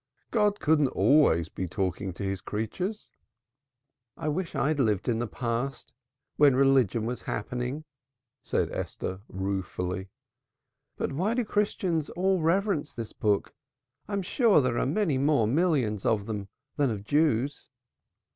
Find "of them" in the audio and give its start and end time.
16.03-16.47